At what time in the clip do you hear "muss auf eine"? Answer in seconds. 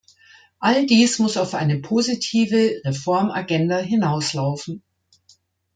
1.19-1.77